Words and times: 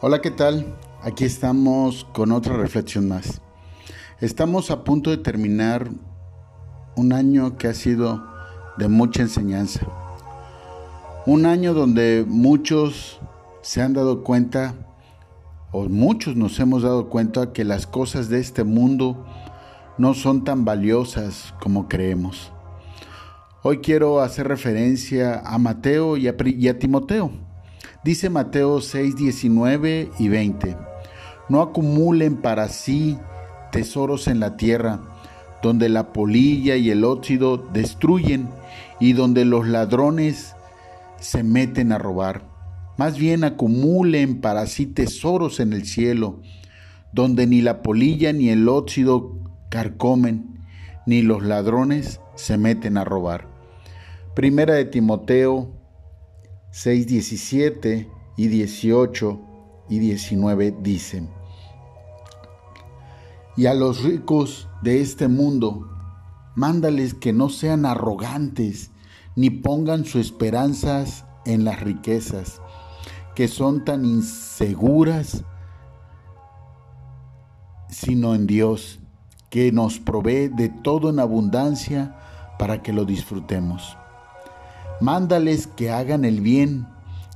Hola, 0.00 0.20
¿qué 0.20 0.30
tal? 0.30 0.76
Aquí 1.02 1.24
estamos 1.24 2.04
con 2.12 2.32
otra 2.32 2.56
reflexión 2.56 3.08
más. 3.08 3.40
Estamos 4.20 4.70
a 4.70 4.82
punto 4.84 5.10
de 5.10 5.18
terminar 5.18 5.88
un 6.96 7.12
año 7.12 7.56
que 7.56 7.68
ha 7.68 7.74
sido 7.74 8.26
de 8.76 8.88
mucha 8.88 9.22
enseñanza. 9.22 9.86
Un 11.26 11.46
año 11.46 11.74
donde 11.74 12.24
muchos 12.26 13.20
se 13.62 13.80
han 13.82 13.94
dado 13.94 14.24
cuenta, 14.24 14.74
o 15.70 15.88
muchos 15.88 16.36
nos 16.36 16.58
hemos 16.58 16.82
dado 16.82 17.08
cuenta 17.08 17.52
que 17.52 17.64
las 17.64 17.86
cosas 17.86 18.28
de 18.28 18.40
este 18.40 18.64
mundo 18.64 19.24
no 19.96 20.12
son 20.14 20.44
tan 20.44 20.64
valiosas 20.64 21.54
como 21.62 21.88
creemos. 21.88 22.52
Hoy 23.62 23.78
quiero 23.78 24.20
hacer 24.20 24.48
referencia 24.48 25.40
a 25.40 25.56
Mateo 25.56 26.16
y 26.18 26.28
a, 26.28 26.78
Timoteo. 26.78 27.43
Dice 28.04 28.28
Mateo 28.28 28.82
6, 28.82 29.16
19 29.16 30.10
y 30.18 30.28
20. 30.28 30.76
No 31.48 31.62
acumulen 31.62 32.36
para 32.36 32.68
sí 32.68 33.16
tesoros 33.72 34.28
en 34.28 34.40
la 34.40 34.58
tierra, 34.58 35.00
donde 35.62 35.88
la 35.88 36.12
polilla 36.12 36.76
y 36.76 36.90
el 36.90 37.02
óxido 37.02 37.56
destruyen 37.56 38.50
y 39.00 39.14
donde 39.14 39.46
los 39.46 39.66
ladrones 39.66 40.54
se 41.18 41.42
meten 41.42 41.92
a 41.92 41.98
robar. 41.98 42.42
Más 42.98 43.18
bien 43.18 43.42
acumulen 43.42 44.42
para 44.42 44.66
sí 44.66 44.84
tesoros 44.84 45.58
en 45.58 45.72
el 45.72 45.86
cielo, 45.86 46.42
donde 47.12 47.46
ni 47.46 47.62
la 47.62 47.80
polilla 47.80 48.34
ni 48.34 48.50
el 48.50 48.68
óxido 48.68 49.38
carcomen, 49.70 50.60
ni 51.06 51.22
los 51.22 51.42
ladrones 51.42 52.20
se 52.34 52.58
meten 52.58 52.98
a 52.98 53.04
robar. 53.04 53.48
Primera 54.34 54.74
de 54.74 54.84
Timoteo 54.84 55.73
6, 56.76 57.06
17 57.06 58.10
y 58.36 58.48
18 58.48 59.40
y 59.90 60.00
19 60.00 60.74
dicen, 60.82 61.30
y 63.56 63.66
a 63.66 63.74
los 63.74 64.02
ricos 64.02 64.66
de 64.82 65.00
este 65.00 65.28
mundo, 65.28 65.88
mándales 66.56 67.14
que 67.14 67.32
no 67.32 67.48
sean 67.48 67.86
arrogantes, 67.86 68.90
ni 69.36 69.50
pongan 69.50 70.04
sus 70.04 70.22
esperanzas 70.22 71.24
en 71.46 71.62
las 71.62 71.78
riquezas, 71.78 72.60
que 73.36 73.46
son 73.46 73.84
tan 73.84 74.04
inseguras, 74.04 75.44
sino 77.88 78.34
en 78.34 78.48
Dios, 78.48 78.98
que 79.48 79.70
nos 79.70 80.00
provee 80.00 80.48
de 80.48 80.70
todo 80.70 81.10
en 81.10 81.20
abundancia 81.20 82.18
para 82.58 82.82
que 82.82 82.92
lo 82.92 83.04
disfrutemos. 83.04 83.96
Mándales 85.00 85.66
que 85.66 85.90
hagan 85.90 86.24
el 86.24 86.40
bien, 86.40 86.86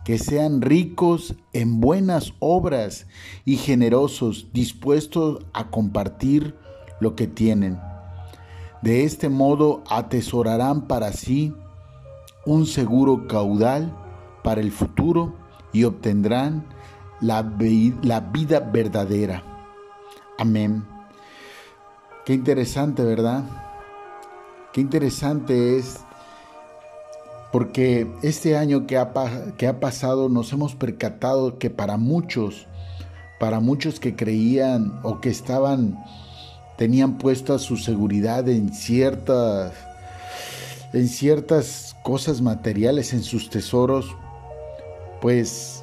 que 0.05 0.19
sean 0.19 0.62
ricos 0.62 1.34
en 1.53 1.81
buenas 1.81 2.33
obras 2.39 3.06
y 3.45 3.56
generosos, 3.56 4.48
dispuestos 4.53 5.45
a 5.53 5.69
compartir 5.70 6.55
lo 7.00 7.15
que 7.15 7.27
tienen. 7.27 7.78
De 8.81 9.05
este 9.05 9.28
modo 9.28 9.83
atesorarán 9.91 10.87
para 10.87 11.12
sí 11.12 11.53
un 12.47 12.65
seguro 12.65 13.27
caudal 13.27 13.95
para 14.43 14.61
el 14.61 14.70
futuro 14.70 15.34
y 15.72 15.84
obtendrán 15.84 16.65
la, 17.20 17.43
la 18.03 18.20
vida 18.20 18.61
verdadera. 18.61 19.43
Amén. 20.39 20.87
Qué 22.25 22.34
interesante, 22.34 23.03
¿verdad? 23.03 23.43
Qué 24.72 24.81
interesante 24.81 25.77
es 25.77 26.00
porque 27.53 28.07
este 28.23 28.57
año 28.57 28.87
que 28.87 28.99
ha, 28.99 29.13
que 29.57 29.67
ha 29.67 29.81
pasado 29.81 30.29
nos 30.29 30.53
hemos 30.53 30.75
percatado 30.75 31.59
que 31.59 31.71
para 31.71 31.97
muchos, 31.97 32.67
para 33.41 33.61
muchos 33.61 34.01
que 34.01 34.15
creían 34.15 35.01
o 35.03 35.21
que 35.21 35.31
estaban, 35.31 35.99
tenían 36.77 37.19
puesta 37.19 37.59
su 37.59 37.77
seguridad 37.77 38.49
en 38.49 38.73
ciertas, 38.75 39.72
en 40.93 41.09
ciertas 41.09 41.97
cosas 42.05 42.43
materiales, 42.43 43.12
en 43.12 43.22
sus 43.22 43.49
tesoros, 43.49 44.15
pues 45.21 45.83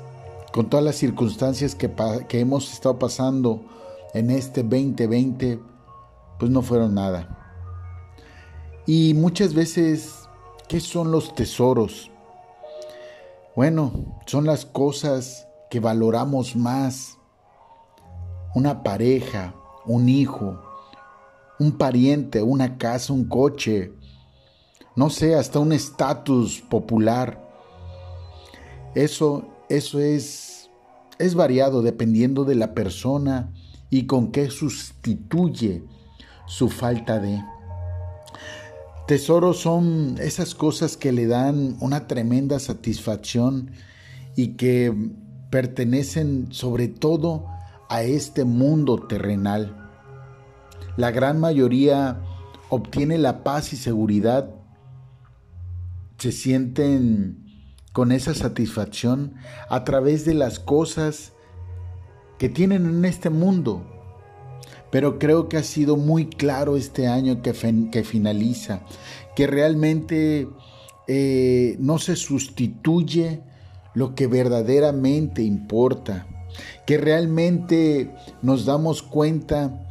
con 0.53 0.69
todas 0.69 0.85
las 0.85 0.95
circunstancias 0.95 1.75
que, 1.75 1.91
que 2.29 2.39
hemos 2.39 2.71
estado 2.71 2.99
pasando 2.99 3.65
en 4.13 4.29
este 4.29 4.61
2020, 4.61 5.59
pues 6.39 6.51
no 6.51 6.61
fueron 6.61 6.93
nada. 6.93 7.41
Y 8.85 9.15
muchas 9.15 9.53
veces 9.55 10.24
¿Qué 10.67 10.79
son 10.79 11.11
los 11.11 11.35
tesoros? 11.35 12.09
Bueno, 13.55 14.19
son 14.25 14.45
las 14.45 14.65
cosas 14.65 15.47
que 15.69 15.79
valoramos 15.79 16.55
más. 16.55 17.19
Una 18.55 18.81
pareja, 18.81 19.53
un 19.85 20.09
hijo, 20.09 20.59
un 21.59 21.77
pariente, 21.77 22.41
una 22.41 22.79
casa, 22.79 23.13
un 23.13 23.29
coche, 23.29 23.93
no 24.95 25.11
sé, 25.11 25.35
hasta 25.35 25.59
un 25.59 25.71
estatus 25.71 26.61
popular. 26.61 27.47
Eso, 28.95 29.45
eso 29.69 29.99
es, 29.99 30.71
es 31.19 31.35
variado 31.35 31.83
dependiendo 31.83 32.43
de 32.43 32.55
la 32.55 32.73
persona 32.73 33.53
y 33.91 34.07
con 34.07 34.31
qué 34.31 34.49
sustituye 34.49 35.83
su 36.47 36.69
falta 36.69 37.19
de. 37.19 37.39
Tesoros 39.07 39.59
son 39.59 40.15
esas 40.19 40.55
cosas 40.55 40.97
que 40.97 41.11
le 41.11 41.27
dan 41.27 41.77
una 41.79 42.07
tremenda 42.07 42.57
satisfacción 42.59 43.71
y 44.35 44.53
que 44.53 44.91
pertenecen 45.51 46.47
sobre 46.51 46.87
todo 46.87 47.45
a 47.87 48.01
este 48.01 48.45
mundo 48.45 49.05
terrenal. 49.07 49.91
La 50.97 51.11
gran 51.11 51.39
mayoría 51.39 52.19
obtiene 52.69 53.19
la 53.19 53.43
paz 53.43 53.73
y 53.73 53.77
seguridad, 53.77 54.49
se 56.17 56.31
sienten 56.31 57.45
con 57.93 58.11
esa 58.11 58.33
satisfacción 58.33 59.35
a 59.69 59.83
través 59.83 60.25
de 60.25 60.33
las 60.33 60.59
cosas 60.59 61.33
que 62.39 62.49
tienen 62.49 62.85
en 62.87 63.05
este 63.05 63.29
mundo, 63.29 63.94
pero 64.95 65.19
creo 65.19 65.49
que 65.49 65.57
ha 65.57 65.63
sido 65.63 65.97
muy 65.97 66.27
claro 66.27 66.77
este 66.77 67.05
año 67.05 67.41
que, 67.41 67.53
finaliza, 67.53 68.79
que 69.35 69.45
realmente 69.45 70.47
eh, 71.05 71.75
no 71.79 71.99
se 71.99 72.15
sustituye 72.15 73.41
lo 73.93 74.15
que 74.15 74.27
verdaderamente 74.27 75.43
importa, 75.43 76.27
que 76.85 76.97
realmente 76.97 78.15
nos 78.41 78.63
damos 78.63 79.03
cuenta 79.03 79.85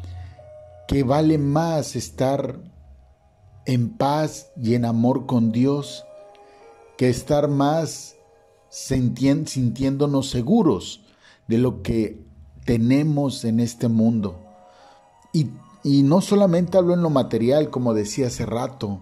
que 0.88 1.02
vale 1.02 1.36
más 1.36 1.96
estar 1.96 2.58
en 3.66 3.90
paz 3.90 4.52
y 4.56 4.72
en 4.72 4.86
amor 4.86 5.26
con 5.26 5.52
Dios 5.52 6.06
que 6.96 7.10
estar 7.10 7.48
más 7.48 8.16
sintiéndonos 8.70 10.30
seguros 10.30 11.02
de 11.46 11.58
lo 11.58 11.82
que 11.82 12.24
tenemos 12.64 13.44
en 13.44 13.60
este 13.60 13.88
mundo. 13.88 14.43
Y, 15.34 15.50
no 16.04 16.20
solamente 16.20 16.78
hablo 16.78 16.94
en 16.94 17.02
lo 17.02 17.10
material, 17.10 17.68
como 17.68 17.92
decía 17.92 18.28
hace 18.28 18.46
rato, 18.46 19.00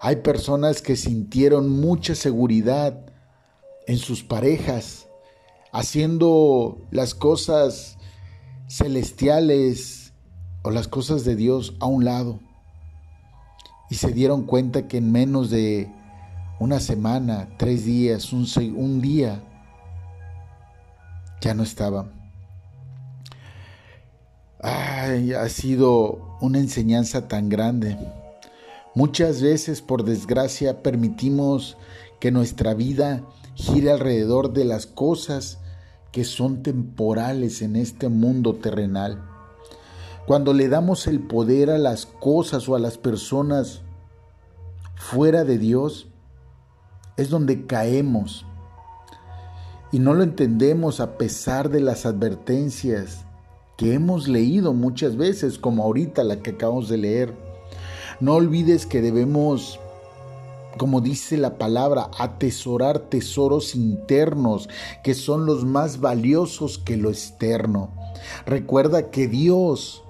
hay 0.00 0.16
personas 0.16 0.80
que 0.80 0.96
sintieron 0.96 1.68
mucha 1.68 2.14
seguridad 2.14 3.12
en 3.86 3.98
sus 3.98 4.24
parejas, 4.24 5.06
haciendo 5.72 6.78
las 6.90 7.14
cosas 7.14 7.98
celestiales 8.68 10.14
o 10.62 10.70
las 10.70 10.88
cosas 10.88 11.24
de 11.24 11.36
Dios 11.36 11.76
a 11.78 11.86
un 11.86 12.06
lado. 12.06 12.40
Y 13.90 13.96
se 13.96 14.12
dieron 14.12 14.46
cuenta 14.46 14.88
que 14.88 14.96
en 14.96 15.12
menos 15.12 15.50
de 15.50 15.92
una 16.58 16.80
semana, 16.80 17.50
tres 17.58 17.84
días, 17.84 18.32
un, 18.32 18.46
un 18.74 19.00
día, 19.02 19.44
ya 21.42 21.54
no 21.54 21.62
estaban 21.62 22.15
ha 24.66 25.48
sido 25.48 26.36
una 26.40 26.58
enseñanza 26.58 27.28
tan 27.28 27.48
grande. 27.48 27.96
Muchas 28.94 29.42
veces, 29.42 29.82
por 29.82 30.04
desgracia, 30.04 30.82
permitimos 30.82 31.76
que 32.18 32.32
nuestra 32.32 32.74
vida 32.74 33.22
gire 33.54 33.92
alrededor 33.92 34.52
de 34.52 34.64
las 34.64 34.86
cosas 34.86 35.58
que 36.12 36.24
son 36.24 36.62
temporales 36.62 37.60
en 37.60 37.76
este 37.76 38.08
mundo 38.08 38.54
terrenal. 38.54 39.22
Cuando 40.26 40.54
le 40.54 40.68
damos 40.68 41.06
el 41.06 41.20
poder 41.20 41.70
a 41.70 41.78
las 41.78 42.06
cosas 42.06 42.68
o 42.68 42.74
a 42.74 42.80
las 42.80 42.96
personas 42.98 43.82
fuera 44.94 45.44
de 45.44 45.58
Dios, 45.58 46.08
es 47.16 47.28
donde 47.28 47.66
caemos. 47.66 48.46
Y 49.92 49.98
no 49.98 50.14
lo 50.14 50.22
entendemos 50.22 51.00
a 51.00 51.18
pesar 51.18 51.68
de 51.68 51.80
las 51.80 52.06
advertencias 52.06 53.25
que 53.76 53.94
hemos 53.94 54.28
leído 54.28 54.72
muchas 54.72 55.16
veces, 55.16 55.58
como 55.58 55.82
ahorita 55.84 56.24
la 56.24 56.36
que 56.40 56.50
acabamos 56.50 56.88
de 56.88 56.98
leer. 56.98 57.34
No 58.20 58.34
olvides 58.34 58.86
que 58.86 59.02
debemos 59.02 59.78
como 60.76 61.00
dice 61.00 61.36
la 61.38 61.56
palabra, 61.58 62.10
atesorar 62.18 62.98
tesoros 62.98 63.74
internos 63.74 64.68
que 65.02 65.14
son 65.14 65.46
los 65.46 65.64
más 65.64 66.00
valiosos 66.00 66.78
que 66.78 66.96
lo 66.96 67.08
externo. 67.08 67.90
Recuerda 68.44 69.10
que 69.10 69.26
Dios 69.26 70.04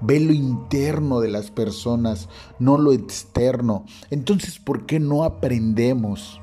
ve 0.00 0.20
lo 0.20 0.32
interno 0.32 1.20
de 1.20 1.28
las 1.28 1.50
personas, 1.50 2.28
no 2.58 2.78
lo 2.78 2.92
externo. 2.92 3.84
Entonces, 4.10 4.58
¿por 4.58 4.86
qué 4.86 5.00
no 5.00 5.24
aprendemos? 5.24 6.40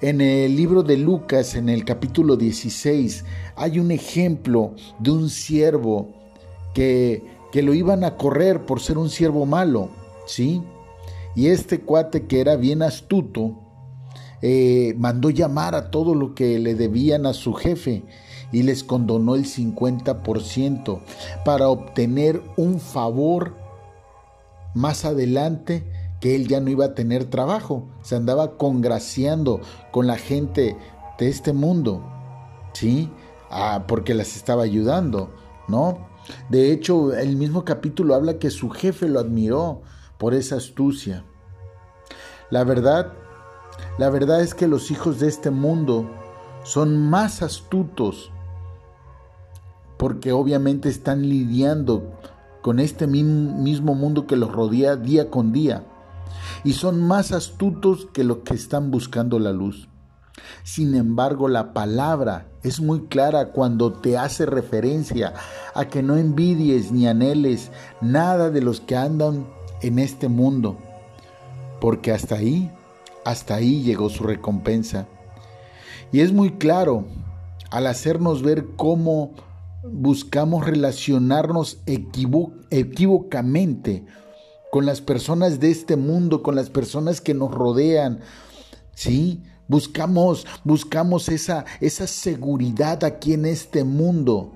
En 0.00 0.20
el 0.20 0.56
libro 0.56 0.82
de 0.82 0.96
Lucas, 0.96 1.54
en 1.54 1.68
el 1.68 1.84
capítulo 1.84 2.36
16, 2.36 3.24
hay 3.56 3.78
un 3.78 3.90
ejemplo 3.90 4.74
de 4.98 5.10
un 5.12 5.30
siervo 5.30 6.12
que, 6.74 7.22
que 7.52 7.62
lo 7.62 7.74
iban 7.74 8.04
a 8.04 8.16
correr 8.16 8.66
por 8.66 8.80
ser 8.80 8.98
un 8.98 9.08
siervo 9.08 9.46
malo, 9.46 9.90
¿sí? 10.26 10.62
Y 11.36 11.46
este 11.46 11.80
cuate 11.80 12.26
que 12.26 12.40
era 12.40 12.56
bien 12.56 12.82
astuto, 12.82 13.58
eh, 14.42 14.94
mandó 14.98 15.30
llamar 15.30 15.74
a 15.74 15.90
todo 15.90 16.14
lo 16.14 16.34
que 16.34 16.58
le 16.58 16.74
debían 16.74 17.24
a 17.24 17.32
su 17.32 17.54
jefe 17.54 18.02
y 18.52 18.62
les 18.62 18.84
condonó 18.84 19.36
el 19.36 19.46
50% 19.46 21.00
para 21.44 21.68
obtener 21.68 22.42
un 22.56 22.78
favor 22.78 23.56
más 24.74 25.04
adelante 25.04 25.84
que 26.24 26.34
él 26.34 26.48
ya 26.48 26.58
no 26.58 26.70
iba 26.70 26.86
a 26.86 26.94
tener 26.94 27.26
trabajo. 27.26 27.86
Se 28.00 28.16
andaba 28.16 28.56
congraciando 28.56 29.60
con 29.90 30.06
la 30.06 30.16
gente 30.16 30.74
de 31.18 31.28
este 31.28 31.52
mundo, 31.52 32.02
¿sí? 32.72 33.10
Ah, 33.50 33.84
porque 33.86 34.14
las 34.14 34.34
estaba 34.34 34.62
ayudando, 34.62 35.34
¿no? 35.68 36.08
De 36.48 36.72
hecho, 36.72 37.12
el 37.12 37.36
mismo 37.36 37.66
capítulo 37.66 38.14
habla 38.14 38.38
que 38.38 38.48
su 38.48 38.70
jefe 38.70 39.06
lo 39.06 39.20
admiró 39.20 39.82
por 40.16 40.32
esa 40.32 40.56
astucia. 40.56 41.24
La 42.48 42.64
verdad, 42.64 43.12
la 43.98 44.08
verdad 44.08 44.40
es 44.40 44.54
que 44.54 44.66
los 44.66 44.90
hijos 44.90 45.20
de 45.20 45.28
este 45.28 45.50
mundo 45.50 46.08
son 46.62 46.96
más 46.96 47.42
astutos 47.42 48.32
porque 49.98 50.32
obviamente 50.32 50.88
están 50.88 51.28
lidiando 51.28 52.14
con 52.62 52.80
este 52.80 53.06
mismo 53.06 53.94
mundo 53.94 54.26
que 54.26 54.36
los 54.36 54.50
rodea 54.50 54.96
día 54.96 55.28
con 55.28 55.52
día 55.52 55.84
y 56.64 56.72
son 56.72 57.06
más 57.06 57.32
astutos 57.32 58.08
que 58.12 58.24
los 58.24 58.38
que 58.38 58.54
están 58.54 58.90
buscando 58.90 59.38
la 59.38 59.52
luz. 59.52 59.88
Sin 60.64 60.94
embargo, 60.94 61.48
la 61.48 61.72
palabra 61.72 62.48
es 62.62 62.80
muy 62.80 63.06
clara 63.06 63.52
cuando 63.52 63.92
te 63.92 64.18
hace 64.18 64.46
referencia 64.46 65.34
a 65.74 65.84
que 65.86 66.02
no 66.02 66.16
envidies 66.16 66.90
ni 66.90 67.06
anheles 67.06 67.70
nada 68.00 68.50
de 68.50 68.62
los 68.62 68.80
que 68.80 68.96
andan 68.96 69.46
en 69.82 69.98
este 69.98 70.28
mundo, 70.28 70.78
porque 71.80 72.10
hasta 72.10 72.36
ahí, 72.36 72.70
hasta 73.24 73.56
ahí 73.56 73.82
llegó 73.82 74.08
su 74.08 74.24
recompensa. 74.24 75.06
Y 76.10 76.20
es 76.20 76.32
muy 76.32 76.52
claro 76.52 77.04
al 77.70 77.86
hacernos 77.86 78.42
ver 78.42 78.66
cómo 78.76 79.34
buscamos 79.84 80.64
relacionarnos 80.64 81.78
equivocamente 81.86 84.06
con 84.74 84.86
las 84.86 85.00
personas 85.00 85.60
de 85.60 85.70
este 85.70 85.94
mundo, 85.94 86.42
con 86.42 86.56
las 86.56 86.68
personas 86.68 87.20
que 87.20 87.32
nos 87.32 87.52
rodean, 87.52 88.22
¿sí? 88.92 89.40
Buscamos, 89.68 90.48
buscamos 90.64 91.28
esa, 91.28 91.64
esa 91.80 92.08
seguridad 92.08 93.04
aquí 93.04 93.34
en 93.34 93.46
este 93.46 93.84
mundo, 93.84 94.50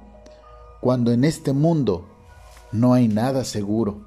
cuando 0.81 1.12
en 1.12 1.23
este 1.23 1.53
mundo 1.53 2.09
no 2.73 2.94
hay 2.94 3.06
nada 3.06 3.44
seguro. 3.44 4.05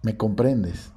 ¿Me 0.00 0.16
comprendes? 0.16 0.92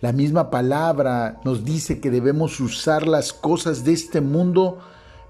La 0.00 0.12
misma 0.12 0.50
palabra 0.50 1.40
nos 1.44 1.64
dice 1.64 1.98
que 1.98 2.12
debemos 2.12 2.60
usar 2.60 3.08
las 3.08 3.32
cosas 3.32 3.82
de 3.82 3.92
este 3.92 4.20
mundo 4.20 4.78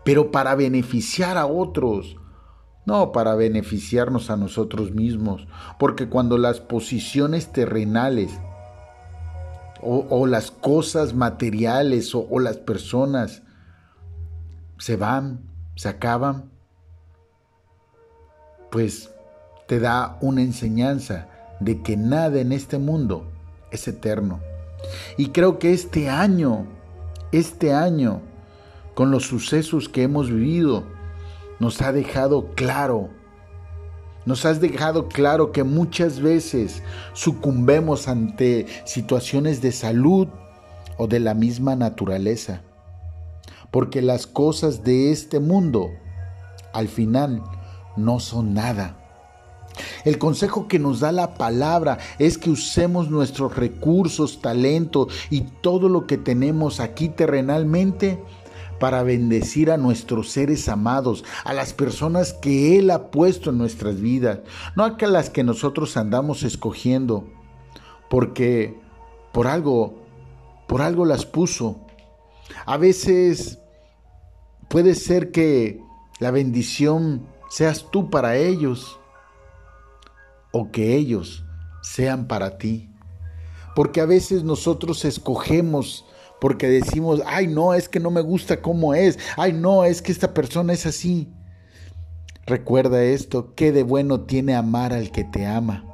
pero 0.04 0.30
para 0.30 0.54
beneficiar 0.54 1.38
a 1.38 1.46
otros, 1.46 2.18
no 2.86 3.12
para 3.12 3.34
beneficiarnos 3.34 4.30
a 4.30 4.36
nosotros 4.36 4.92
mismos, 4.92 5.46
porque 5.78 6.08
cuando 6.08 6.38
las 6.38 6.60
posiciones 6.60 7.52
terrenales 7.52 8.30
o, 9.82 10.26
las 10.26 10.50
cosas 10.50 11.14
materiales 11.14 12.14
o, 12.14 12.38
las 12.38 12.58
personas 12.58 13.42
se 14.78 14.96
van, 14.96 15.40
se 15.74 15.88
acaban, 15.88 16.50
pues 18.70 19.10
te 19.66 19.80
da 19.80 20.18
una 20.20 20.42
enseñanza 20.42 21.28
de 21.60 21.82
que 21.82 21.96
nada 21.96 22.40
en 22.40 22.52
este 22.52 22.78
mundo 22.78 23.24
es 23.70 23.88
eterno. 23.88 24.40
Y 25.16 25.28
creo 25.28 25.58
que 25.58 25.72
este 25.72 26.08
año, 26.08 26.66
este 27.32 27.72
año, 27.72 28.20
con 28.94 29.10
los 29.10 29.24
sucesos 29.24 29.88
que 29.88 30.02
hemos 30.02 30.30
vivido, 30.30 30.84
nos 31.60 31.80
ha 31.82 31.92
dejado 31.92 32.54
claro, 32.56 33.10
nos 34.26 34.44
has 34.44 34.60
dejado 34.60 35.08
claro 35.08 35.52
que 35.52 35.62
muchas 35.62 36.20
veces 36.20 36.82
sucumbemos 37.12 38.08
ante 38.08 38.66
situaciones 38.84 39.62
de 39.62 39.72
salud 39.72 40.28
o 40.98 41.06
de 41.06 41.20
la 41.20 41.34
misma 41.34 41.76
naturaleza, 41.76 42.62
porque 43.70 44.02
las 44.02 44.26
cosas 44.26 44.82
de 44.84 45.12
este 45.12 45.38
mundo 45.38 45.90
al 46.72 46.88
final 46.88 47.42
no 47.96 48.20
son 48.20 48.54
nada. 48.54 48.96
El 50.04 50.18
consejo 50.18 50.66
que 50.68 50.78
nos 50.78 51.00
da 51.00 51.12
la 51.12 51.34
palabra 51.34 51.98
es 52.18 52.38
que 52.38 52.50
usemos 52.50 53.10
nuestros 53.10 53.56
recursos, 53.56 54.40
talento 54.40 55.08
y 55.30 55.42
todo 55.62 55.88
lo 55.88 56.06
que 56.06 56.18
tenemos 56.18 56.80
aquí 56.80 57.08
terrenalmente 57.08 58.22
para 58.80 59.04
bendecir 59.04 59.70
a 59.70 59.76
nuestros 59.76 60.30
seres 60.30 60.68
amados, 60.68 61.24
a 61.44 61.52
las 61.52 61.72
personas 61.72 62.32
que 62.32 62.78
Él 62.78 62.90
ha 62.90 63.10
puesto 63.10 63.50
en 63.50 63.58
nuestras 63.58 64.00
vidas, 64.00 64.40
no 64.74 64.84
a 64.84 64.96
las 65.06 65.30
que 65.30 65.44
nosotros 65.44 65.96
andamos 65.96 66.42
escogiendo, 66.42 67.28
porque 68.08 68.80
por 69.32 69.46
algo, 69.46 70.02
por 70.66 70.82
algo 70.82 71.04
las 71.04 71.26
puso. 71.26 71.78
A 72.66 72.78
veces 72.78 73.60
puede 74.68 74.94
ser 74.94 75.30
que 75.30 75.80
la 76.18 76.30
bendición 76.30 77.26
seas 77.50 77.86
tú 77.92 78.10
para 78.10 78.36
ellos 78.36 78.98
o 80.52 80.70
que 80.72 80.96
ellos 80.96 81.44
sean 81.82 82.26
para 82.26 82.56
ti. 82.56 82.90
Porque 83.76 84.00
a 84.00 84.06
veces 84.06 84.42
nosotros 84.42 85.04
escogemos 85.04 86.06
porque 86.40 86.68
decimos, 86.68 87.22
ay 87.26 87.46
no, 87.46 87.74
es 87.74 87.88
que 87.88 88.00
no 88.00 88.10
me 88.10 88.20
gusta 88.20 88.60
cómo 88.62 88.94
es, 88.94 89.18
ay 89.36 89.52
no, 89.52 89.84
es 89.84 90.02
que 90.02 90.12
esta 90.12 90.34
persona 90.34 90.72
es 90.72 90.86
así. 90.86 91.28
Recuerda 92.46 93.02
esto, 93.02 93.54
qué 93.54 93.70
de 93.70 93.82
bueno 93.82 94.22
tiene 94.22 94.54
amar 94.54 94.92
al 94.92 95.12
que 95.12 95.24
te 95.24 95.46
ama. 95.46 95.84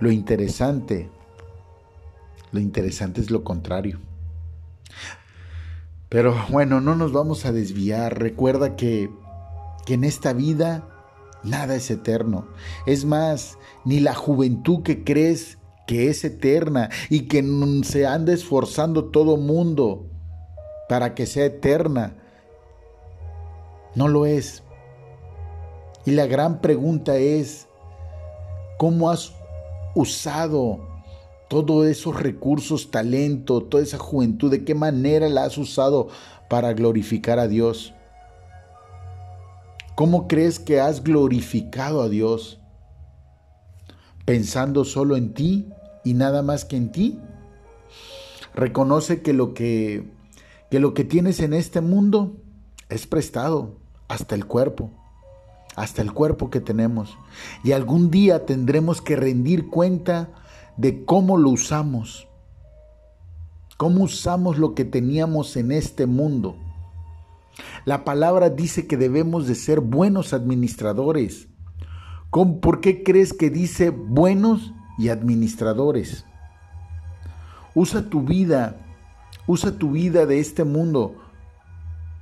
Lo 0.00 0.10
interesante, 0.10 1.10
lo 2.52 2.60
interesante 2.60 3.20
es 3.20 3.30
lo 3.30 3.44
contrario. 3.44 4.00
Pero 6.08 6.34
bueno, 6.48 6.80
no 6.80 6.94
nos 6.94 7.12
vamos 7.12 7.44
a 7.44 7.52
desviar. 7.52 8.20
Recuerda 8.20 8.76
que, 8.76 9.10
que 9.84 9.94
en 9.94 10.04
esta 10.04 10.32
vida 10.32 10.88
nada 11.42 11.74
es 11.74 11.90
eterno. 11.90 12.46
Es 12.86 13.04
más, 13.04 13.58
ni 13.84 14.00
la 14.00 14.14
juventud 14.14 14.82
que 14.82 15.04
crees 15.04 15.58
que 15.86 16.08
es 16.08 16.24
eterna 16.24 16.90
y 17.10 17.22
que 17.22 17.44
se 17.84 18.06
anda 18.06 18.32
esforzando 18.32 19.06
todo 19.06 19.36
mundo 19.36 20.06
para 20.88 21.14
que 21.14 21.26
sea 21.26 21.46
eterna. 21.46 22.14
No 23.94 24.08
lo 24.08 24.26
es. 24.26 24.62
Y 26.06 26.12
la 26.12 26.26
gran 26.26 26.60
pregunta 26.60 27.16
es, 27.16 27.66
¿cómo 28.78 29.10
has 29.10 29.32
usado 29.94 30.80
todos 31.48 31.86
esos 31.86 32.20
recursos, 32.20 32.90
talento, 32.90 33.62
toda 33.62 33.82
esa 33.82 33.98
juventud? 33.98 34.50
¿De 34.50 34.64
qué 34.64 34.74
manera 34.74 35.28
la 35.28 35.44
has 35.44 35.56
usado 35.56 36.08
para 36.48 36.72
glorificar 36.72 37.38
a 37.38 37.48
Dios? 37.48 37.94
¿Cómo 39.94 40.26
crees 40.26 40.58
que 40.58 40.80
has 40.80 41.02
glorificado 41.02 42.02
a 42.02 42.08
Dios? 42.08 42.58
¿Pensando 44.24 44.84
solo 44.84 45.16
en 45.16 45.34
ti 45.34 45.68
y 46.04 46.14
nada 46.14 46.42
más 46.42 46.64
que 46.64 46.76
en 46.76 46.92
ti. 46.92 47.18
Reconoce 48.54 49.22
que 49.22 49.32
lo 49.32 49.54
que, 49.54 50.12
que 50.70 50.78
lo 50.78 50.94
que 50.94 51.04
tienes 51.04 51.40
en 51.40 51.54
este 51.54 51.80
mundo 51.80 52.36
es 52.88 53.06
prestado, 53.06 53.78
hasta 54.06 54.34
el 54.34 54.46
cuerpo, 54.46 54.90
hasta 55.74 56.02
el 56.02 56.12
cuerpo 56.12 56.50
que 56.50 56.60
tenemos. 56.60 57.18
Y 57.64 57.72
algún 57.72 58.10
día 58.10 58.46
tendremos 58.46 59.02
que 59.02 59.16
rendir 59.16 59.70
cuenta 59.70 60.30
de 60.76 61.04
cómo 61.04 61.36
lo 61.36 61.50
usamos, 61.50 62.28
cómo 63.76 64.04
usamos 64.04 64.58
lo 64.58 64.74
que 64.74 64.84
teníamos 64.84 65.56
en 65.56 65.72
este 65.72 66.06
mundo. 66.06 66.56
La 67.84 68.04
palabra 68.04 68.50
dice 68.50 68.86
que 68.86 68.96
debemos 68.96 69.46
de 69.46 69.54
ser 69.54 69.80
buenos 69.80 70.32
administradores. 70.32 71.48
¿Por 72.34 72.80
qué 72.80 73.02
crees 73.04 73.32
que 73.32 73.48
dice 73.48 73.90
buenos 73.90 74.74
y 74.98 75.08
administradores. 75.08 76.24
Usa 77.74 78.08
tu 78.08 78.22
vida, 78.22 78.76
usa 79.46 79.76
tu 79.76 79.92
vida 79.92 80.26
de 80.26 80.38
este 80.38 80.64
mundo 80.64 81.16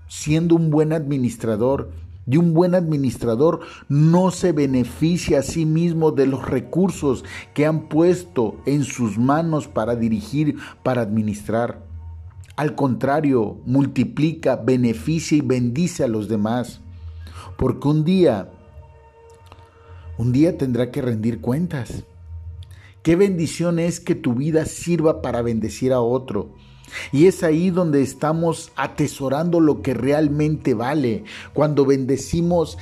siendo 0.09 0.57
un 0.57 0.71
buen 0.71 0.93
administrador. 0.93 1.91
Y 2.25 2.37
un 2.37 2.55
buen 2.55 2.77
administrador 2.77 3.63
no 3.89 4.31
se 4.31 4.53
beneficia 4.53 5.41
a 5.41 5.43
sí 5.43 5.67
mismo 5.67 6.13
de 6.13 6.27
los 6.27 6.49
recursos 6.49 7.25
que 7.53 7.67
han 7.67 7.89
puesto 7.89 8.61
en 8.65 8.85
sus 8.85 9.19
manos 9.19 9.67
para 9.67 9.97
dirigir, 9.97 10.57
para 10.85 11.03
administrar. 11.03 11.85
Al 12.55 12.77
contrario, 12.77 13.59
multiplica, 13.67 14.55
beneficia 14.55 15.39
y 15.39 15.41
bendice 15.41 16.05
a 16.05 16.09
los 16.09 16.29
demás. 16.29 16.81
Porque 17.57 17.89
un 17.89 18.05
día, 18.05 18.53
un 20.19 20.33
día 20.33 20.59
tendrá 20.59 20.91
que 20.91 21.03
rendir 21.03 21.41
cuentas. 21.41 22.05
Qué 23.03 23.17
bendición 23.17 23.79
es 23.79 23.99
que 24.01 24.15
tu 24.15 24.35
vida 24.35 24.65
sirva 24.65 25.23
para 25.23 25.43
bendecir 25.43 25.93
a 25.93 26.01
otro. 26.01 26.55
Y 27.11 27.27
es 27.27 27.43
ahí 27.43 27.71
donde 27.71 28.03
estamos 28.03 28.71
atesorando 28.77 29.61
lo 29.61 29.83
que 29.83 29.95
realmente 29.95 30.75
vale, 30.75 31.25
cuando 31.55 31.87
bendecimos 31.87 32.79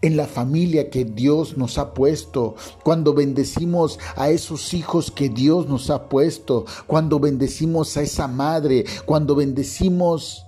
en 0.00 0.16
la 0.16 0.26
familia 0.26 0.90
que 0.90 1.04
Dios 1.04 1.56
nos 1.56 1.78
ha 1.78 1.92
puesto, 1.92 2.54
cuando 2.84 3.14
bendecimos 3.14 3.98
a 4.16 4.30
esos 4.30 4.74
hijos 4.74 5.10
que 5.10 5.28
Dios 5.28 5.68
nos 5.68 5.90
ha 5.90 6.08
puesto, 6.08 6.66
cuando 6.86 7.18
bendecimos 7.18 7.96
a 7.96 8.02
esa 8.02 8.28
madre, 8.28 8.84
cuando 9.06 9.34
bendecimos 9.34 10.44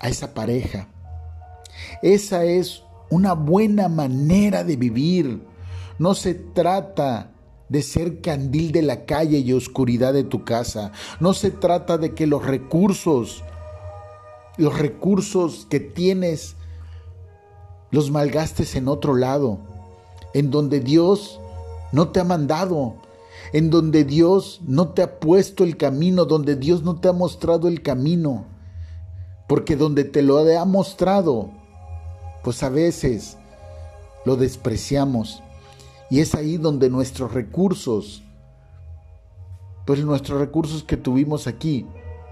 a 0.00 0.08
esa 0.08 0.32
pareja. 0.32 0.88
Esa 2.02 2.44
es 2.44 2.82
una 3.10 3.32
buena 3.32 3.88
manera 3.88 4.62
de 4.64 4.76
vivir. 4.76 5.53
No 5.98 6.14
se 6.14 6.34
trata 6.34 7.30
de 7.68 7.82
ser 7.82 8.20
candil 8.20 8.72
de 8.72 8.82
la 8.82 9.04
calle 9.04 9.38
y 9.38 9.52
oscuridad 9.52 10.12
de 10.12 10.24
tu 10.24 10.44
casa. 10.44 10.92
No 11.20 11.34
se 11.34 11.50
trata 11.50 11.98
de 11.98 12.14
que 12.14 12.26
los 12.26 12.44
recursos, 12.44 13.42
los 14.56 14.78
recursos 14.78 15.66
que 15.70 15.80
tienes, 15.80 16.56
los 17.90 18.10
malgastes 18.10 18.74
en 18.74 18.88
otro 18.88 19.14
lado, 19.14 19.58
en 20.34 20.50
donde 20.50 20.80
Dios 20.80 21.40
no 21.92 22.08
te 22.08 22.20
ha 22.20 22.24
mandado, 22.24 22.96
en 23.52 23.70
donde 23.70 24.04
Dios 24.04 24.60
no 24.66 24.88
te 24.88 25.02
ha 25.02 25.20
puesto 25.20 25.62
el 25.62 25.76
camino, 25.76 26.24
donde 26.24 26.56
Dios 26.56 26.82
no 26.82 26.96
te 26.96 27.08
ha 27.08 27.12
mostrado 27.12 27.68
el 27.68 27.82
camino. 27.82 28.46
Porque 29.48 29.76
donde 29.76 30.02
te 30.02 30.22
lo 30.22 30.38
ha 30.38 30.64
mostrado, 30.64 31.50
pues 32.42 32.62
a 32.62 32.68
veces 32.68 33.36
lo 34.24 34.36
despreciamos 34.36 35.43
y 36.14 36.20
es 36.20 36.36
ahí 36.36 36.58
donde 36.58 36.90
nuestros 36.90 37.34
recursos, 37.34 38.22
pues 39.84 39.98
nuestros 40.04 40.38
recursos 40.38 40.84
que 40.84 40.96
tuvimos 40.96 41.48
aquí, 41.48 41.88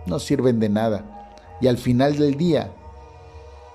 no 0.06 0.20
sirven 0.20 0.60
de 0.60 0.68
nada. 0.68 1.34
Y 1.60 1.66
al 1.66 1.78
final 1.78 2.16
del 2.16 2.36
día, 2.36 2.72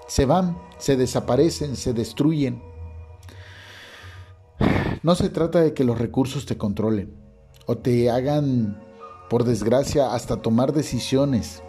se 0.07 0.25
van, 0.25 0.57
se 0.77 0.95
desaparecen, 0.95 1.75
se 1.75 1.91
destruyen. 1.91 2.63
No 5.03 5.13
se 5.15 5.27
trata 5.27 5.59
de 5.59 5.73
que 5.73 5.83
los 5.83 5.97
recursos 5.97 6.45
te 6.45 6.55
controlen 6.57 7.13
o 7.65 7.77
te 7.77 8.09
hagan, 8.09 8.81
por 9.29 9.43
desgracia, 9.43 10.13
hasta 10.13 10.41
tomar 10.41 10.71
decisiones. 10.71 11.61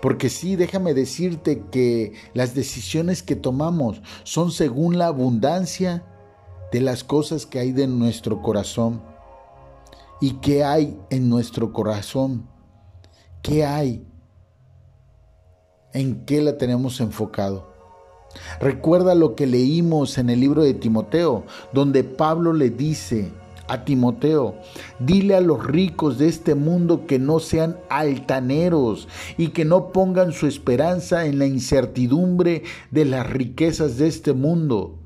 Porque 0.00 0.30
sí, 0.30 0.56
déjame 0.56 0.94
decirte 0.94 1.64
que 1.70 2.14
las 2.32 2.54
decisiones 2.54 3.22
que 3.22 3.36
tomamos 3.36 4.00
son 4.24 4.52
según 4.52 4.96
la 4.96 5.08
abundancia 5.08 6.02
de 6.72 6.80
las 6.80 7.04
cosas 7.04 7.46
que 7.46 7.58
hay 7.58 7.72
de 7.72 7.86
nuestro 7.86 8.42
corazón. 8.42 9.02
¿Y 10.20 10.32
qué 10.34 10.64
hay 10.64 10.98
en 11.10 11.28
nuestro 11.28 11.72
corazón? 11.72 12.46
¿Qué 13.42 13.64
hay? 13.64 14.06
¿En 15.92 16.24
qué 16.24 16.42
la 16.42 16.58
tenemos 16.58 17.00
enfocado? 17.00 17.74
Recuerda 18.60 19.14
lo 19.14 19.34
que 19.34 19.46
leímos 19.46 20.18
en 20.18 20.30
el 20.30 20.40
libro 20.40 20.62
de 20.62 20.74
Timoteo, 20.74 21.44
donde 21.72 22.04
Pablo 22.04 22.52
le 22.52 22.70
dice 22.70 23.32
a 23.68 23.84
Timoteo, 23.84 24.56
dile 24.98 25.36
a 25.36 25.40
los 25.40 25.64
ricos 25.66 26.18
de 26.18 26.28
este 26.28 26.54
mundo 26.54 27.06
que 27.06 27.18
no 27.18 27.40
sean 27.40 27.78
altaneros 27.88 29.08
y 29.36 29.48
que 29.48 29.64
no 29.64 29.92
pongan 29.92 30.32
su 30.32 30.46
esperanza 30.46 31.26
en 31.26 31.38
la 31.38 31.46
incertidumbre 31.46 32.62
de 32.90 33.04
las 33.04 33.28
riquezas 33.28 33.96
de 33.96 34.06
este 34.06 34.32
mundo, 34.32 35.00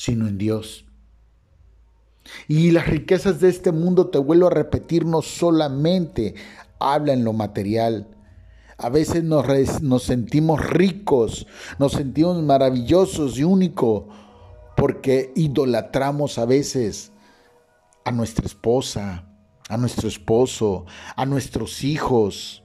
sino 0.00 0.26
en 0.26 0.38
Dios. 0.38 0.86
Y 2.48 2.70
las 2.70 2.86
riquezas 2.86 3.38
de 3.38 3.50
este 3.50 3.70
mundo, 3.70 4.08
te 4.08 4.16
vuelvo 4.16 4.46
a 4.46 4.50
repetir, 4.50 5.04
no 5.04 5.20
solamente 5.20 6.36
habla 6.78 7.12
en 7.12 7.22
lo 7.22 7.34
material. 7.34 8.08
A 8.78 8.88
veces 8.88 9.24
nos, 9.24 9.44
nos 9.82 10.02
sentimos 10.04 10.64
ricos, 10.64 11.46
nos 11.78 11.92
sentimos 11.92 12.42
maravillosos 12.42 13.38
y 13.38 13.44
únicos 13.44 14.04
porque 14.74 15.34
idolatramos 15.36 16.38
a 16.38 16.46
veces 16.46 17.12
a 18.06 18.10
nuestra 18.10 18.46
esposa, 18.46 19.26
a 19.68 19.76
nuestro 19.76 20.08
esposo, 20.08 20.86
a 21.14 21.26
nuestros 21.26 21.84
hijos, 21.84 22.64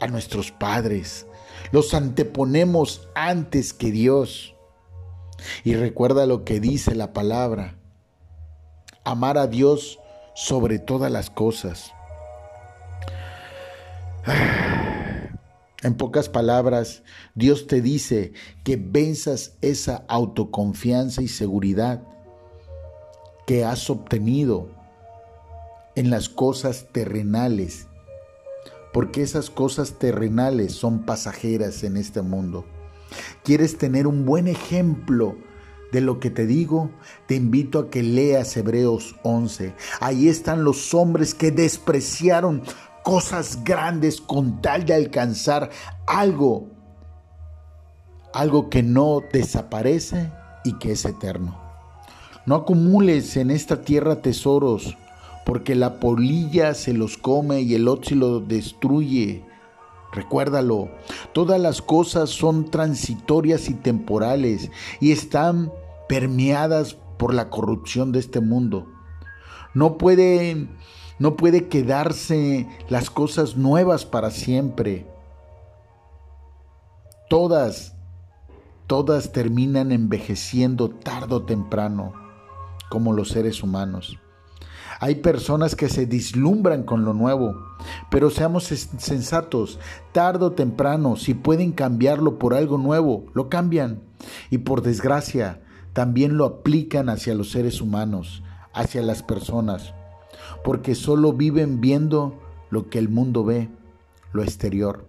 a 0.00 0.06
nuestros 0.06 0.52
padres. 0.52 1.26
Los 1.72 1.94
anteponemos 1.94 3.08
antes 3.16 3.72
que 3.72 3.90
Dios. 3.90 4.51
Y 5.64 5.74
recuerda 5.74 6.26
lo 6.26 6.44
que 6.44 6.60
dice 6.60 6.94
la 6.94 7.12
palabra. 7.12 7.76
Amar 9.04 9.38
a 9.38 9.46
Dios 9.46 9.98
sobre 10.34 10.78
todas 10.78 11.10
las 11.10 11.30
cosas. 11.30 11.92
En 15.84 15.94
pocas 15.96 16.28
palabras, 16.28 17.02
Dios 17.34 17.66
te 17.66 17.82
dice 17.82 18.34
que 18.62 18.76
venzas 18.76 19.56
esa 19.62 20.04
autoconfianza 20.06 21.22
y 21.22 21.26
seguridad 21.28 22.04
que 23.48 23.64
has 23.64 23.90
obtenido 23.90 24.68
en 25.96 26.10
las 26.10 26.28
cosas 26.28 26.86
terrenales, 26.92 27.88
porque 28.92 29.22
esas 29.22 29.50
cosas 29.50 29.98
terrenales 29.98 30.72
son 30.72 31.04
pasajeras 31.04 31.82
en 31.82 31.96
este 31.96 32.22
mundo. 32.22 32.64
¿Quieres 33.44 33.76
tener 33.76 34.06
un 34.06 34.24
buen 34.24 34.46
ejemplo 34.46 35.36
de 35.90 36.00
lo 36.00 36.20
que 36.20 36.30
te 36.30 36.46
digo? 36.46 36.90
Te 37.26 37.34
invito 37.34 37.80
a 37.80 37.90
que 37.90 38.02
leas 38.02 38.56
Hebreos 38.56 39.16
11. 39.24 39.74
Ahí 40.00 40.28
están 40.28 40.62
los 40.62 40.94
hombres 40.94 41.34
que 41.34 41.50
despreciaron 41.50 42.62
cosas 43.02 43.64
grandes 43.64 44.20
con 44.20 44.62
tal 44.62 44.86
de 44.86 44.94
alcanzar 44.94 45.70
algo, 46.06 46.68
algo 48.32 48.70
que 48.70 48.84
no 48.84 49.20
desaparece 49.32 50.30
y 50.64 50.74
que 50.78 50.92
es 50.92 51.04
eterno. 51.04 51.60
No 52.46 52.54
acumules 52.54 53.36
en 53.36 53.50
esta 53.50 53.82
tierra 53.82 54.22
tesoros, 54.22 54.96
porque 55.44 55.74
la 55.74 55.98
polilla 55.98 56.74
se 56.74 56.92
los 56.92 57.18
come 57.18 57.60
y 57.62 57.74
el 57.74 57.88
óxido 57.88 58.40
destruye. 58.40 59.44
Recuérdalo, 60.12 60.90
todas 61.32 61.58
las 61.58 61.80
cosas 61.80 62.28
son 62.28 62.70
transitorias 62.70 63.70
y 63.70 63.74
temporales 63.74 64.70
y 65.00 65.10
están 65.10 65.72
permeadas 66.06 66.98
por 67.16 67.32
la 67.32 67.48
corrupción 67.48 68.12
de 68.12 68.18
este 68.18 68.40
mundo. 68.40 68.86
No 69.72 69.96
puede, 69.96 70.68
no 71.18 71.36
puede 71.36 71.68
quedarse 71.68 72.68
las 72.90 73.08
cosas 73.08 73.56
nuevas 73.56 74.04
para 74.04 74.30
siempre. 74.30 75.06
Todas, 77.30 77.96
todas 78.86 79.32
terminan 79.32 79.92
envejeciendo 79.92 80.90
tarde 80.90 81.36
o 81.36 81.42
temprano, 81.44 82.12
como 82.90 83.14
los 83.14 83.30
seres 83.30 83.62
humanos. 83.62 84.18
Hay 85.02 85.16
personas 85.16 85.74
que 85.74 85.88
se 85.88 86.06
dislumbran 86.06 86.84
con 86.84 87.04
lo 87.04 87.12
nuevo, 87.12 87.60
pero 88.08 88.30
seamos 88.30 88.66
sensatos, 88.66 89.80
tarde 90.12 90.44
o 90.44 90.52
temprano, 90.52 91.16
si 91.16 91.34
pueden 91.34 91.72
cambiarlo 91.72 92.38
por 92.38 92.54
algo 92.54 92.78
nuevo, 92.78 93.24
lo 93.34 93.48
cambian. 93.48 93.98
Y 94.48 94.58
por 94.58 94.80
desgracia, 94.80 95.60
también 95.92 96.36
lo 96.36 96.44
aplican 96.44 97.08
hacia 97.08 97.34
los 97.34 97.50
seres 97.50 97.80
humanos, 97.80 98.44
hacia 98.72 99.02
las 99.02 99.24
personas, 99.24 99.92
porque 100.62 100.94
solo 100.94 101.32
viven 101.32 101.80
viendo 101.80 102.40
lo 102.70 102.88
que 102.88 103.00
el 103.00 103.08
mundo 103.08 103.42
ve, 103.44 103.70
lo 104.32 104.44
exterior, 104.44 105.08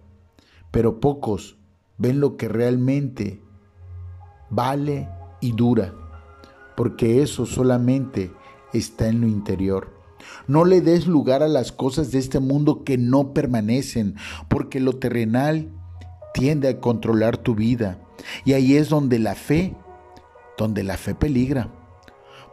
pero 0.72 0.98
pocos 0.98 1.56
ven 1.98 2.18
lo 2.18 2.36
que 2.36 2.48
realmente 2.48 3.40
vale 4.50 5.08
y 5.40 5.52
dura, 5.52 5.94
porque 6.74 7.22
eso 7.22 7.46
solamente 7.46 8.32
está 8.74 9.08
en 9.08 9.20
lo 9.20 9.28
interior. 9.28 9.94
No 10.46 10.64
le 10.64 10.80
des 10.80 11.06
lugar 11.06 11.42
a 11.42 11.48
las 11.48 11.72
cosas 11.72 12.10
de 12.10 12.18
este 12.18 12.40
mundo 12.40 12.84
que 12.84 12.98
no 12.98 13.32
permanecen, 13.32 14.16
porque 14.48 14.80
lo 14.80 14.96
terrenal 14.96 15.70
tiende 16.34 16.68
a 16.68 16.80
controlar 16.80 17.36
tu 17.36 17.54
vida. 17.54 17.98
Y 18.44 18.52
ahí 18.52 18.76
es 18.76 18.88
donde 18.88 19.18
la 19.18 19.34
fe, 19.34 19.74
donde 20.58 20.82
la 20.82 20.96
fe 20.96 21.14
peligra. 21.14 21.68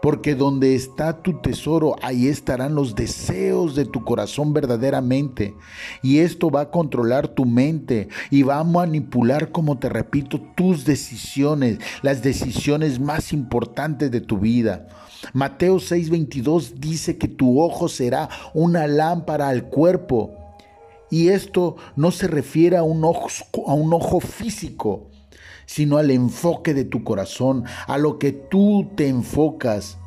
Porque 0.01 0.35
donde 0.35 0.75
está 0.75 1.21
tu 1.21 1.41
tesoro, 1.41 1.95
ahí 2.01 2.27
estarán 2.27 2.75
los 2.75 2.95
deseos 2.95 3.75
de 3.75 3.85
tu 3.85 4.03
corazón 4.03 4.53
verdaderamente. 4.53 5.55
Y 6.01 6.19
esto 6.19 6.49
va 6.49 6.61
a 6.61 6.71
controlar 6.71 7.27
tu 7.27 7.45
mente 7.45 8.09
y 8.29 8.43
va 8.43 8.59
a 8.59 8.63
manipular, 8.63 9.51
como 9.51 9.77
te 9.77 9.89
repito, 9.89 10.41
tus 10.55 10.85
decisiones, 10.85 11.79
las 12.01 12.23
decisiones 12.23 12.99
más 12.99 13.31
importantes 13.31 14.09
de 14.11 14.21
tu 14.21 14.39
vida. 14.39 14.87
Mateo 15.33 15.79
6:22 15.79 16.73
dice 16.79 17.17
que 17.17 17.27
tu 17.27 17.61
ojo 17.61 17.87
será 17.87 18.29
una 18.53 18.87
lámpara 18.87 19.49
al 19.49 19.65
cuerpo. 19.65 20.35
Y 21.11 21.27
esto 21.27 21.75
no 21.95 22.11
se 22.11 22.27
refiere 22.27 22.77
a 22.77 22.83
un 22.83 23.03
ojo, 23.03 23.27
a 23.67 23.73
un 23.73 23.93
ojo 23.93 24.21
físico, 24.21 25.10
sino 25.65 25.97
al 25.97 26.11
enfoque 26.11 26.73
de 26.73 26.85
tu 26.85 27.03
corazón, 27.03 27.65
a 27.87 27.97
lo 27.97 28.19
que 28.19 28.31
tú 28.31 28.89
te 28.95 29.07
enfocas. 29.07 29.97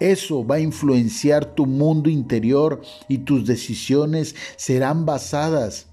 Eso 0.00 0.46
va 0.46 0.56
a 0.56 0.60
influenciar 0.60 1.54
tu 1.54 1.66
mundo 1.66 2.10
interior 2.10 2.82
y 3.08 3.18
tus 3.18 3.46
decisiones 3.46 4.34
serán 4.56 5.06
basadas 5.06 5.86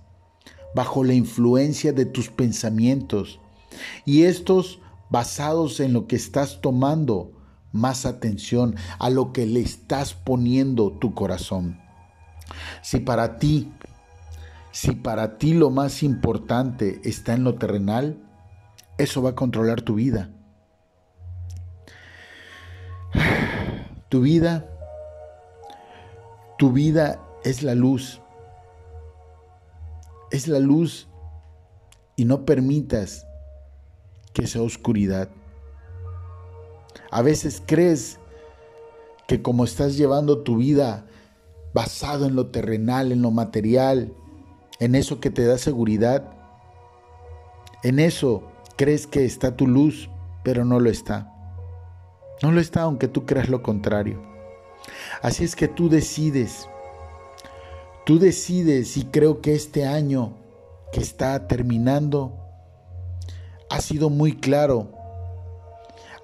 bajo 0.75 1.03
la 1.03 1.13
influencia 1.13 1.93
de 1.93 2.05
tus 2.05 2.29
pensamientos. 2.29 3.39
Y 4.05 4.23
estos 4.23 4.79
basados 5.09 5.79
en 5.79 5.93
lo 5.93 6.07
que 6.07 6.15
estás 6.15 6.59
tomando 6.61 7.31
más 7.71 8.05
atención, 8.05 8.75
a 8.99 9.09
lo 9.09 9.33
que 9.33 9.45
le 9.45 9.59
estás 9.59 10.13
poniendo 10.13 10.91
tu 10.91 11.13
corazón. 11.13 11.79
Si 12.81 12.99
para 12.99 13.39
ti, 13.39 13.71
si 14.71 14.91
para 14.91 15.37
ti 15.37 15.53
lo 15.53 15.69
más 15.69 16.03
importante 16.03 17.01
está 17.03 17.33
en 17.33 17.43
lo 17.43 17.55
terrenal, 17.55 18.22
eso 18.97 19.21
va 19.21 19.31
a 19.31 19.35
controlar 19.35 19.81
tu 19.81 19.95
vida. 19.95 20.29
Tu 24.09 24.21
vida, 24.21 24.69
tu 26.57 26.71
vida 26.71 27.19
es 27.43 27.63
la 27.63 27.75
luz. 27.75 28.21
Es 30.31 30.47
la 30.47 30.59
luz 30.59 31.07
y 32.15 32.25
no 32.25 32.45
permitas 32.45 33.27
que 34.33 34.47
sea 34.47 34.61
oscuridad. 34.61 35.29
A 37.11 37.21
veces 37.21 37.61
crees 37.65 38.19
que 39.27 39.41
como 39.41 39.63
estás 39.63 39.97
llevando 39.97 40.43
tu 40.43 40.57
vida 40.57 41.05
basado 41.73 42.25
en 42.25 42.35
lo 42.35 42.47
terrenal, 42.47 43.11
en 43.11 43.21
lo 43.21 43.31
material, 43.31 44.13
en 44.79 44.95
eso 44.95 45.19
que 45.19 45.29
te 45.29 45.45
da 45.45 45.57
seguridad, 45.57 46.31
en 47.83 47.99
eso 47.99 48.52
Crees 48.75 49.07
que 49.07 49.25
está 49.25 49.55
tu 49.55 49.67
luz, 49.67 50.09
pero 50.43 50.65
no 50.65 50.79
lo 50.79 50.89
está. 50.89 51.31
No 52.41 52.51
lo 52.51 52.59
está 52.59 52.81
aunque 52.81 53.07
tú 53.07 53.25
creas 53.25 53.49
lo 53.49 53.61
contrario. 53.61 54.21
Así 55.21 55.43
es 55.43 55.55
que 55.55 55.67
tú 55.67 55.89
decides. 55.89 56.67
Tú 58.05 58.19
decides 58.19 58.97
y 58.97 59.05
creo 59.05 59.41
que 59.41 59.53
este 59.53 59.85
año 59.85 60.33
que 60.91 60.99
está 60.99 61.47
terminando 61.47 62.37
ha 63.69 63.79
sido 63.81 64.09
muy 64.09 64.35
claro 64.35 64.91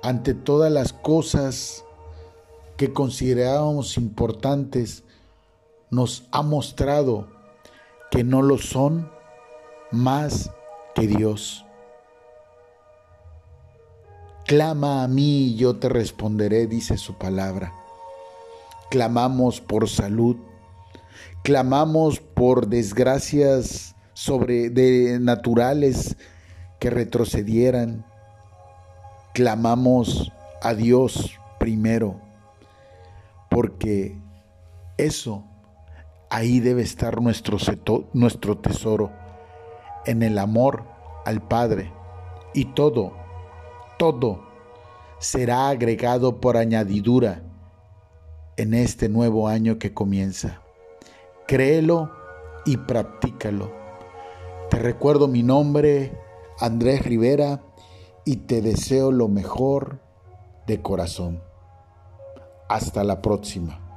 ante 0.01 0.33
todas 0.33 0.71
las 0.71 0.93
cosas 0.93 1.83
que 2.77 2.93
considerábamos 2.93 3.97
importantes, 3.97 5.03
nos 5.89 6.27
ha 6.31 6.41
mostrado 6.41 7.27
que 8.11 8.23
no 8.23 8.41
lo 8.41 8.57
son 8.57 9.11
más 9.91 10.51
que 10.95 11.07
Dios. 11.07 11.65
Clama 14.49 15.03
a 15.03 15.07
mí 15.07 15.49
y 15.49 15.55
yo 15.57 15.75
te 15.75 15.89
responderé, 15.89 16.65
dice 16.65 16.97
su 16.97 17.13
palabra. 17.13 17.71
Clamamos 18.89 19.61
por 19.61 19.87
salud, 19.87 20.37
clamamos 21.43 22.19
por 22.19 22.65
desgracias 22.65 23.95
sobre 24.13 24.71
de 24.71 25.19
naturales 25.19 26.17
que 26.79 26.89
retrocedieran. 26.89 28.03
Clamamos 29.35 30.31
a 30.63 30.73
Dios 30.73 31.39
primero, 31.59 32.19
porque 33.51 34.17
eso 34.97 35.43
ahí 36.31 36.59
debe 36.59 36.81
estar 36.81 37.21
nuestro, 37.21 37.59
nuestro 38.13 38.57
tesoro, 38.57 39.11
en 40.07 40.23
el 40.23 40.39
amor 40.39 40.85
al 41.23 41.47
Padre 41.47 41.93
y 42.55 42.65
todo 42.73 43.29
todo 43.99 44.48
será 45.19 45.69
agregado 45.69 46.39
por 46.39 46.57
añadidura 46.57 47.43
en 48.57 48.73
este 48.73 49.09
nuevo 49.09 49.47
año 49.47 49.77
que 49.77 49.93
comienza. 49.93 50.61
Créelo 51.47 52.11
y 52.65 52.77
practícalo. 52.77 53.71
Te 54.69 54.77
recuerdo 54.77 55.27
mi 55.27 55.43
nombre, 55.43 56.17
Andrés 56.59 57.03
Rivera, 57.03 57.61
y 58.25 58.37
te 58.37 58.61
deseo 58.61 59.11
lo 59.11 59.27
mejor 59.27 59.99
de 60.67 60.81
corazón. 60.81 61.41
Hasta 62.67 63.03
la 63.03 63.21
próxima. 63.21 63.88